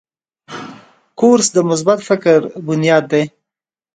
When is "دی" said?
3.11-3.23